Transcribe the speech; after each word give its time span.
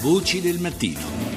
Voci 0.00 0.40
del 0.40 0.60
mattino. 0.60 1.27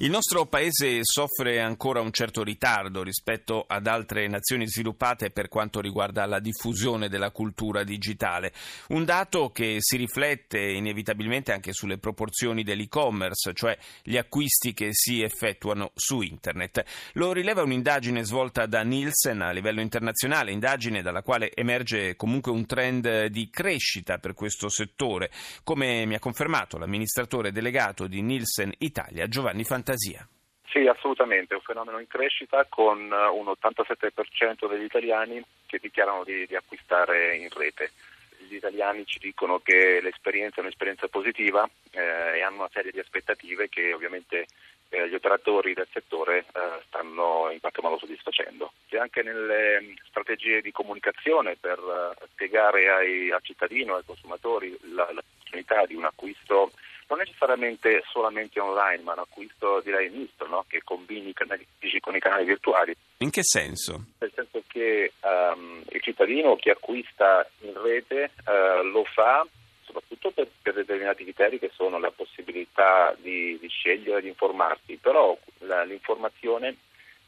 Il 0.00 0.10
nostro 0.10 0.46
paese 0.46 1.00
soffre 1.02 1.60
ancora 1.60 2.00
un 2.00 2.12
certo 2.12 2.44
ritardo 2.44 3.02
rispetto 3.02 3.64
ad 3.66 3.88
altre 3.88 4.28
nazioni 4.28 4.64
sviluppate 4.68 5.30
per 5.30 5.48
quanto 5.48 5.80
riguarda 5.80 6.24
la 6.24 6.38
diffusione 6.38 7.08
della 7.08 7.32
cultura 7.32 7.82
digitale, 7.82 8.52
un 8.90 9.04
dato 9.04 9.50
che 9.50 9.78
si 9.80 9.96
riflette 9.96 10.60
inevitabilmente 10.60 11.50
anche 11.50 11.72
sulle 11.72 11.98
proporzioni 11.98 12.62
dell'e-commerce, 12.62 13.52
cioè 13.54 13.76
gli 14.04 14.16
acquisti 14.16 14.72
che 14.72 14.90
si 14.92 15.20
effettuano 15.20 15.90
su 15.96 16.20
internet. 16.20 16.84
Lo 17.14 17.32
rileva 17.32 17.64
un'indagine 17.64 18.22
svolta 18.22 18.66
da 18.66 18.82
Nielsen 18.82 19.42
a 19.42 19.50
livello 19.50 19.80
internazionale, 19.80 20.52
indagine 20.52 21.02
dalla 21.02 21.22
quale 21.22 21.52
emerge 21.52 22.14
comunque 22.14 22.52
un 22.52 22.66
trend 22.66 23.24
di 23.26 23.50
crescita 23.50 24.18
per 24.18 24.34
questo 24.34 24.68
settore, 24.68 25.32
come 25.64 26.06
mi 26.06 26.14
ha 26.14 26.20
confermato 26.20 26.78
l'amministratore 26.78 27.50
delegato 27.50 28.06
di 28.06 28.22
Nielsen 28.22 28.72
Italia 28.78 29.26
Giovanni 29.26 29.64
Fantini 29.64 29.86
fantasia. 29.88 30.28
Sì, 30.66 30.86
assolutamente, 30.86 31.54
è 31.54 31.56
un 31.56 31.62
fenomeno 31.62 31.98
in 31.98 32.06
crescita 32.06 32.66
con 32.68 33.10
uh, 33.10 33.34
un 33.34 33.46
87% 33.46 34.68
degli 34.68 34.84
italiani 34.84 35.42
che 35.64 35.78
dichiarano 35.80 36.24
di, 36.24 36.46
di, 36.46 36.54
acquistare 36.54 37.36
in 37.36 37.48
rete. 37.48 37.92
Gli 38.46 38.56
italiani 38.56 39.06
ci 39.06 39.18
dicono 39.18 39.60
che 39.60 40.00
l'esperienza 40.02 40.56
è 40.56 40.60
un'esperienza 40.60 41.08
positiva 41.08 41.68
eh, 41.90 42.38
e 42.38 42.42
hanno 42.42 42.58
una 42.58 42.70
serie 42.72 42.92
di 42.92 42.98
aspettative 42.98 43.68
che 43.68 43.92
ovviamente 43.92 44.46
eh, 44.90 45.08
gli 45.08 45.14
operatori 45.14 45.74
del 45.74 45.88
settore 45.90 46.38
eh, 46.38 46.82
stanno 46.86 47.50
in 47.50 47.60
qualche 47.60 47.82
modo 47.82 47.98
soddisfacendo. 47.98 48.72
E 48.88 48.98
anche 48.98 49.22
nelle 49.22 49.80
mm, 49.80 49.92
strategie 50.06 50.60
di 50.60 50.70
comunicazione 50.70 51.56
per 51.56 51.78
uh, 51.78 52.26
spiegare 52.32 52.90
ai, 52.90 53.30
al 53.30 53.42
cittadino, 53.42 53.96
ai 53.96 54.04
consumatori 54.04 54.76
la, 54.94 55.10
l'opportunità 55.12 55.84
di 55.86 55.94
un 55.94 56.04
acquisto 56.04 56.70
non 57.08 57.18
necessariamente 57.18 58.02
solamente 58.10 58.60
online, 58.60 59.02
ma 59.02 59.12
un 59.12 59.20
acquisto 59.20 59.80
direi 59.80 60.10
misto, 60.10 60.46
no? 60.46 60.64
che 60.68 60.82
combini 60.84 61.30
i 61.30 61.32
canali 61.32 61.66
fisici 61.78 62.00
con 62.00 62.14
i 62.14 62.20
canali 62.20 62.44
virtuali. 62.44 62.94
In 63.18 63.30
che 63.30 63.42
senso? 63.42 64.04
Nel 64.18 64.32
senso 64.34 64.62
che 64.66 65.12
um, 65.20 65.82
il 65.88 66.02
cittadino 66.02 66.56
che 66.56 66.70
acquista 66.70 67.48
in 67.60 67.80
rete 67.82 68.30
uh, 68.44 68.84
lo 68.84 69.04
fa 69.04 69.46
soprattutto 69.84 70.30
per, 70.32 70.48
per, 70.60 70.74
determinati 70.74 71.24
criteri 71.24 71.58
che 71.58 71.70
sono 71.74 71.98
la 71.98 72.10
possibilità 72.10 73.16
di, 73.18 73.58
di 73.58 73.68
scegliere, 73.68 74.20
di 74.20 74.28
informarsi, 74.28 74.96
però 74.96 75.36
la, 75.60 75.82
l'informazione 75.84 76.76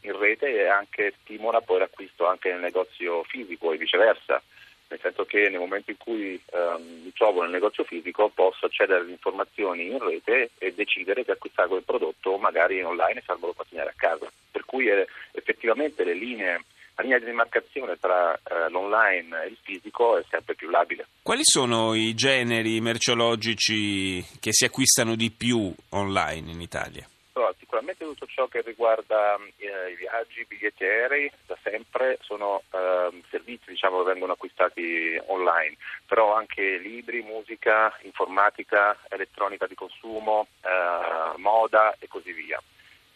in 0.00 0.18
rete 0.18 0.66
anche, 0.66 1.12
stimola 1.20 1.60
poi 1.60 1.80
l'acquisto 1.80 2.26
anche 2.26 2.50
nel 2.50 2.60
negozio 2.60 3.22
fisico 3.24 3.72
e 3.72 3.76
viceversa 3.76 4.42
nel 4.88 5.00
senso 5.00 5.24
che 5.24 5.48
nel 5.48 5.58
momento 5.58 5.90
in 5.90 5.96
cui 5.96 6.40
ehm, 6.52 7.02
mi 7.04 7.12
trovo 7.12 7.42
nel 7.42 7.50
negozio 7.50 7.84
fisico 7.84 8.28
posso 8.28 8.66
accedere 8.66 9.00
alle 9.00 9.10
informazioni 9.10 9.86
in 9.86 9.98
rete 9.98 10.50
e 10.58 10.72
decidere 10.72 11.24
di 11.24 11.30
acquistare 11.30 11.68
quel 11.68 11.82
prodotto 11.82 12.36
magari 12.38 12.82
online 12.82 13.18
e 13.18 13.22
farmelo 13.22 13.54
consegnare 13.54 13.90
a 13.90 13.94
casa. 13.96 14.30
Per 14.50 14.64
cui 14.64 14.88
eh, 14.88 15.06
effettivamente 15.32 16.04
linee 16.12 16.60
la 16.96 17.02
linea 17.02 17.18
di 17.18 17.26
demarcazione 17.26 17.98
tra 17.98 18.34
eh, 18.34 18.70
l'online 18.70 19.44
e 19.44 19.48
il 19.48 19.58
fisico 19.60 20.16
è 20.16 20.24
sempre 20.30 20.54
più 20.54 20.70
labile. 20.70 21.06
Quali 21.22 21.42
sono 21.44 21.94
i 21.94 22.14
generi 22.14 22.80
merceologici 22.80 24.24
che 24.40 24.52
si 24.52 24.64
acquistano 24.64 25.14
di 25.14 25.30
più 25.30 25.72
online 25.90 26.50
in 26.50 26.60
Italia? 26.60 27.06
Sicuramente 27.66 28.04
tutto 28.04 28.26
ciò 28.26 28.46
che 28.46 28.60
riguarda 28.60 29.34
eh, 29.56 29.90
i 29.90 29.96
viaggi, 29.96 30.38
i 30.38 30.46
biglietti 30.46 30.84
aerei, 30.84 31.28
da 31.46 31.58
sempre 31.64 32.16
sono 32.20 32.62
eh, 32.70 33.22
servizi 33.28 33.70
diciamo, 33.70 33.98
che 33.98 34.12
vengono 34.12 34.34
acquistati 34.34 35.20
online, 35.26 35.76
però 36.06 36.32
anche 36.36 36.78
libri, 36.78 37.22
musica, 37.22 37.92
informatica, 38.02 38.96
elettronica 39.08 39.66
di 39.66 39.74
consumo, 39.74 40.46
eh, 40.62 41.36
moda 41.38 41.96
e 41.98 42.06
così 42.06 42.30
via. 42.32 42.62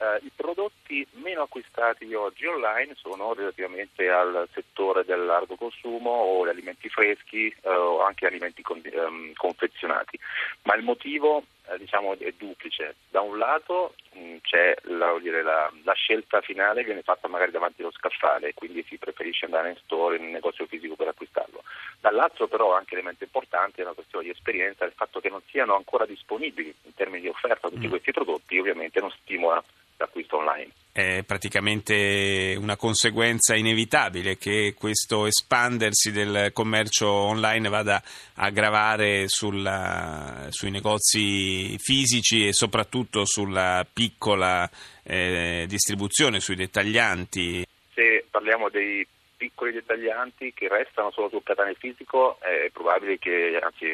Uh, 0.00 0.16
I 0.24 0.30
prodotti 0.34 1.06
meno 1.16 1.42
acquistati 1.42 2.10
oggi 2.14 2.46
online 2.46 2.94
sono 2.96 3.34
relativamente 3.34 4.08
al 4.08 4.48
settore 4.50 5.04
del 5.04 5.26
largo 5.26 5.56
consumo 5.56 6.08
o 6.08 6.46
gli 6.46 6.48
alimenti 6.48 6.88
freschi 6.88 7.54
uh, 7.64 7.68
o 7.68 8.02
anche 8.02 8.24
alimenti 8.24 8.62
con, 8.62 8.80
um, 8.94 9.34
confezionati, 9.34 10.18
ma 10.62 10.74
il 10.74 10.84
motivo 10.84 11.36
uh, 11.36 11.76
diciamo, 11.76 12.16
è 12.18 12.32
duplice. 12.34 12.94
Da 13.10 13.20
un 13.20 13.36
lato 13.36 13.92
mh, 14.12 14.20
mm, 14.20 14.36
c'è 14.40 14.74
la, 14.84 15.18
dire, 15.20 15.42
la, 15.42 15.70
la, 15.84 15.92
scelta 15.92 16.40
finale 16.40 16.82
viene 16.82 17.02
fatta 17.02 17.28
magari 17.28 17.50
davanti 17.50 17.82
allo 17.82 17.92
scaffale, 17.92 18.54
quindi 18.54 18.82
si 18.88 18.96
preferisce 18.96 19.44
andare 19.44 19.68
in 19.68 19.76
store, 19.84 20.16
in 20.16 20.22
un 20.22 20.30
negozio 20.30 20.64
fisico 20.64 20.96
per 20.96 21.08
acquistarlo. 21.08 21.62
Dall'altro 22.00 22.48
però 22.48 22.74
anche 22.74 22.94
elemento 22.94 23.24
importante 23.24 23.82
è 23.82 23.84
una 23.84 23.92
questione 23.92 24.24
di 24.24 24.30
esperienza, 24.30 24.86
il 24.86 24.94
fatto 24.96 25.20
che 25.20 25.28
non 25.28 25.42
siano 25.50 25.76
ancora 25.76 26.06
disponibili 26.06 26.74
in 26.84 26.94
termini 26.94 27.20
di 27.20 27.28
offerta 27.28 27.68
tutti 27.68 27.86
mm. 27.86 27.90
questi 27.90 28.12
prodotti 28.12 28.58
ovviamente 28.58 28.98
non 28.98 29.10
stimola 29.10 29.62
l'acquisto 30.00 30.38
online. 30.38 30.70
È 30.92 31.22
praticamente 31.24 32.56
una 32.58 32.76
conseguenza 32.76 33.54
inevitabile 33.54 34.36
che 34.36 34.74
questo 34.76 35.26
espandersi 35.26 36.10
del 36.10 36.50
commercio 36.52 37.08
online 37.08 37.68
vada 37.68 38.02
a 38.34 38.50
gravare 38.50 39.28
sulla, 39.28 40.48
sui 40.48 40.70
negozi 40.70 41.78
fisici 41.78 42.48
e 42.48 42.52
soprattutto 42.52 43.24
sulla 43.24 43.86
piccola 43.90 44.68
eh, 45.04 45.64
distribuzione, 45.68 46.40
sui 46.40 46.56
dettaglianti. 46.56 47.64
Se 47.94 48.24
parliamo 48.28 48.68
dei 48.68 49.06
piccoli 49.36 49.72
dettaglianti 49.72 50.52
che 50.52 50.68
restano 50.68 51.10
solo 51.12 51.30
sul 51.30 51.42
catane 51.42 51.72
fisico 51.72 52.38
è 52.40 52.68
probabile 52.70 53.18
che 53.18 53.58
anzi 53.62 53.86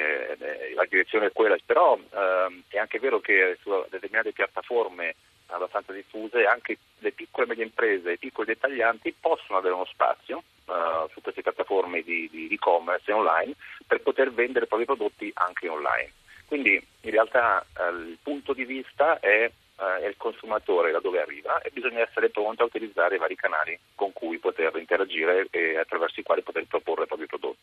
la 0.74 0.84
direzione 0.88 1.26
è 1.26 1.32
quella, 1.32 1.56
però 1.64 1.96
ehm, 1.96 2.62
è 2.66 2.78
anche 2.78 2.98
vero 2.98 3.20
che 3.20 3.56
su 3.62 3.70
determinate 3.88 4.32
piattaforme 4.32 5.14
abbastanza 5.48 5.92
diffuse, 5.92 6.44
anche 6.44 6.78
le 6.98 7.12
piccole 7.12 7.46
e 7.46 7.48
medie 7.48 7.64
imprese, 7.64 8.12
i 8.12 8.18
piccoli 8.18 8.48
dettaglianti 8.48 9.14
possono 9.18 9.58
avere 9.58 9.74
uno 9.74 9.84
spazio 9.86 10.42
uh, 10.66 11.08
su 11.12 11.20
queste 11.20 11.42
piattaforme 11.42 12.02
di, 12.02 12.28
di 12.30 12.48
e-commerce 12.48 13.12
online 13.12 13.54
per 13.86 14.00
poter 14.00 14.32
vendere 14.32 14.64
i 14.64 14.68
propri 14.68 14.86
prodotti 14.86 15.30
anche 15.34 15.68
online. 15.68 16.12
Quindi 16.46 16.74
in 17.00 17.10
realtà 17.10 17.64
uh, 17.78 17.94
il 17.96 18.18
punto 18.22 18.52
di 18.52 18.64
vista 18.64 19.18
è, 19.18 19.50
uh, 19.76 19.82
è, 19.82 20.06
il 20.06 20.16
consumatore 20.16 20.92
da 20.92 21.00
dove 21.00 21.20
arriva 21.20 21.60
e 21.60 21.70
bisogna 21.70 22.00
essere 22.00 22.30
pronti 22.30 22.62
a 22.62 22.66
utilizzare 22.66 23.16
i 23.16 23.18
vari 23.18 23.36
canali 23.36 23.78
con 23.94 24.12
cui 24.12 24.38
poter 24.38 24.76
interagire 24.76 25.48
e 25.50 25.76
attraverso 25.78 26.20
i 26.20 26.22
quali 26.22 26.42
poter 26.42 26.66
proporre 26.66 27.04
i 27.04 27.08
propri 27.08 27.26
prodotti. 27.26 27.55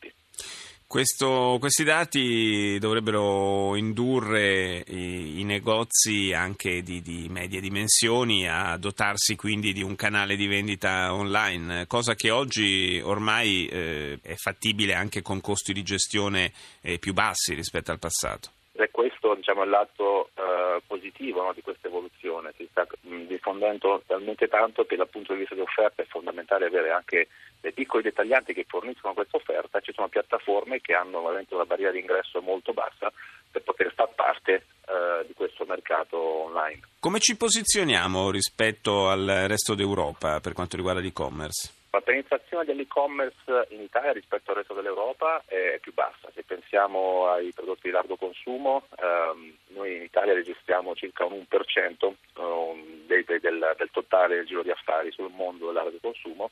Questo, 0.94 1.58
questi 1.60 1.84
dati 1.84 2.78
dovrebbero 2.80 3.76
indurre 3.76 4.84
i, 4.86 5.40
i 5.40 5.44
negozi 5.44 6.34
anche 6.34 6.84
di, 6.84 7.02
di, 7.02 7.28
medie 7.30 7.60
dimensioni 7.62 8.48
a 8.48 8.78
dotarsi 8.78 9.36
quindi 9.36 9.74
di 9.74 9.82
un 9.82 9.96
canale 9.96 10.36
di 10.36 10.46
vendita 10.46 11.12
online, 11.12 11.88
cosa 11.88 12.14
che 12.14 12.30
oggi 12.30 13.02
ormai 13.04 13.66
eh, 13.66 14.20
è 14.22 14.36
fattibile 14.36 14.94
anche 14.94 15.24
con 15.24 15.42
costi 15.42 15.74
di 15.74 15.82
gestione 15.82 16.54
eh, 16.82 17.00
più 17.00 17.14
bassi 17.14 17.56
rispetto 17.56 17.90
al 17.90 17.98
passato. 17.98 18.52
E 18.76 18.90
questo 18.90 19.36
diciamo, 19.36 19.64
è 19.64 19.66
lato 19.68 20.32
eh, 20.34 20.82
positivo 20.88 21.44
no, 21.44 21.54
di 21.54 21.62
questa 21.62 21.88
evoluzione, 21.88 22.54
si 22.58 22.68
sta 22.72 22.88
mh, 23.02 23.26
diffondendo 23.28 24.02
talmente 24.08 24.48
tanto 24.48 24.86
che 24.86 24.96
dal 24.96 25.10
punto 25.10 25.34
di 25.34 25.40
vista 25.40 25.54
di 25.54 25.62
offerta 25.62 26.02
è 26.02 26.06
fondamentale 26.06 26.66
avere 26.66 26.90
anche 26.90 27.28
dei 27.62 27.72
piccoli 27.72 28.02
dettaglianti 28.02 28.54
che 28.54 28.66
forniscono 28.68 29.14
questa 29.14 29.38
offerta, 29.38 29.80
ci 29.80 29.94
sono 29.94 30.08
piattaforme 30.08 30.82
che 30.82 30.96
hanno 30.96 31.22
veramente 31.22 31.54
una 31.54 31.66
barriera 31.66 31.92
di 31.92 32.00
ingresso 32.00 32.42
molto 32.42 32.74
bassa 32.74 33.12
per 33.52 33.62
poter 33.62 33.94
far 33.94 34.10
parte 34.16 34.54
eh, 34.54 35.26
di 35.28 35.34
questo 35.34 35.66
mercato 35.66 36.18
online. 36.18 36.80
Come 37.00 37.20
ci 37.20 37.38
posizioniamo 37.38 38.32
rispetto 38.32 39.08
al 39.08 39.46
resto 39.48 39.76
d'Europa 39.76 40.40
per 40.40 40.54
quanto 40.54 40.76
riguarda 40.78 41.00
l'e-commerce? 41.00 41.83
La 41.94 42.02
penetrazione 42.02 42.66
dell'e-commerce 42.66 43.68
in 43.70 43.82
Italia 43.82 44.14
rispetto 44.14 44.50
al 44.50 44.58
resto 44.58 44.74
dell'Europa 44.74 45.44
è 45.46 45.78
più 45.80 45.94
bassa. 45.94 46.32
Se 46.34 46.42
pensiamo 46.42 47.28
ai 47.28 47.52
prodotti 47.54 47.82
di 47.84 47.92
largo 47.92 48.16
consumo, 48.16 48.88
ehm, 48.98 49.56
noi 49.76 49.98
in 49.98 50.02
Italia 50.02 50.34
registriamo 50.34 50.96
circa 50.96 51.26
un 51.26 51.46
1% 51.48 52.14
um, 52.42 53.06
del, 53.06 53.24
del, 53.26 53.40
del, 53.78 53.90
totale 53.92 54.38
del 54.38 54.48
giro 54.48 54.64
di 54.64 54.72
affari 54.72 55.12
sul 55.12 55.30
mondo 55.30 55.68
del 55.68 55.76
largo 55.76 55.98
consumo, 56.02 56.50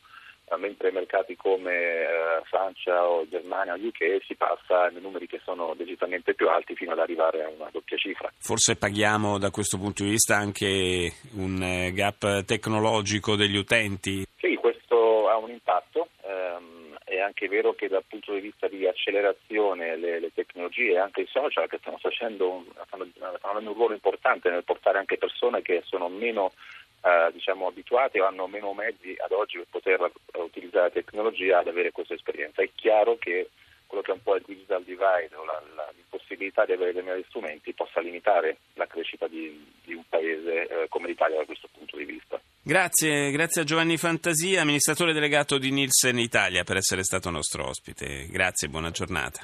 mentre 0.57 0.91
mercati 0.91 1.35
come 1.35 1.73
eh, 1.73 2.41
Francia 2.43 3.07
o 3.07 3.27
Germania 3.27 3.73
o 3.73 3.77
UK 3.77 4.23
si 4.23 4.35
passa 4.35 4.89
nei 4.89 5.01
numeri 5.01 5.25
che 5.25 5.41
sono 5.43 5.73
decisamente 5.75 6.35
più 6.35 6.49
alti 6.49 6.75
fino 6.75 6.91
ad 6.91 6.99
arrivare 6.99 7.43
a 7.43 7.49
una 7.49 7.69
doppia 7.71 7.97
cifra. 7.97 8.31
Forse 8.37 8.75
paghiamo 8.75 9.39
da 9.39 9.49
questo 9.49 9.79
punto 9.79 10.03
di 10.03 10.11
vista 10.11 10.35
anche 10.35 11.13
un 11.33 11.63
eh, 11.63 11.91
gap 11.93 12.43
tecnologico 12.43 13.35
degli 13.35 13.57
utenti? 13.57 14.23
Ha 15.31 15.37
un 15.37 15.49
impatto. 15.49 16.09
Ehm, 16.23 16.97
è 17.05 17.19
anche 17.19 17.47
vero 17.47 17.73
che 17.73 17.87
dal 17.87 18.03
punto 18.05 18.33
di 18.33 18.41
vista 18.41 18.67
di 18.67 18.85
accelerazione 18.85 19.95
le, 19.95 20.19
le 20.19 20.33
tecnologie 20.33 20.91
e 20.91 20.97
anche 20.97 21.21
i 21.21 21.27
social 21.27 21.69
che 21.69 21.77
stanno 21.79 21.97
facendo 21.97 22.65
stanno, 22.85 23.07
stanno 23.15 23.37
avendo 23.41 23.69
un 23.69 23.75
ruolo 23.75 23.93
importante 23.93 24.49
nel 24.49 24.65
portare 24.65 24.97
anche 24.97 25.17
persone 25.17 25.61
che 25.61 25.83
sono 25.85 26.09
meno 26.09 26.51
eh, 27.01 27.31
diciamo, 27.31 27.67
abituati 27.67 28.19
o 28.19 28.25
hanno 28.25 28.47
meno 28.47 28.73
mezzi 28.73 29.15
ad 29.17 29.31
oggi 29.31 29.57
per 29.57 29.67
poter 29.69 30.11
utilizzare 30.33 30.85
la 30.85 30.91
tecnologia 30.91 31.59
ad 31.59 31.67
avere 31.67 31.91
questa 31.91 32.13
esperienza. 32.13 32.61
È 32.61 32.69
chiaro 32.75 33.17
che 33.17 33.49
quello 33.87 34.03
che 34.03 34.11
è 34.11 34.15
un 34.15 34.23
po' 34.23 34.35
il 34.35 34.43
digital 34.45 34.83
divide 34.83 35.35
o 35.35 35.43
la, 35.43 35.61
la, 35.75 35.91
l'impossibilità 35.95 36.65
di 36.65 36.73
avere 36.73 36.93
determinati 36.93 37.25
strumenti 37.27 37.73
possa 37.73 37.99
limitare 37.99 38.57
la 38.75 38.87
crescita 38.87 39.27
di, 39.27 39.65
di 39.83 39.93
un 39.93 40.03
paese 40.07 40.67
eh, 40.67 40.87
come 40.87 41.07
l'Italia 41.07 41.37
da 41.37 41.45
questo 41.45 41.67
punto 41.71 41.97
di 41.97 42.05
vista. 42.05 42.30
Grazie, 42.63 43.31
grazie 43.31 43.61
a 43.61 43.65
Giovanni 43.65 43.97
Fantasia, 43.97 44.61
amministratore 44.61 45.13
delegato 45.13 45.57
di 45.57 45.71
Nielsen 45.71 46.19
Italia, 46.19 46.63
per 46.63 46.77
essere 46.77 47.03
stato 47.03 47.31
nostro 47.31 47.67
ospite. 47.67 48.27
Grazie, 48.27 48.69
buona 48.69 48.91
giornata. 48.91 49.41